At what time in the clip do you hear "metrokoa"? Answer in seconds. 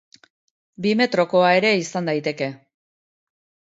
1.03-1.53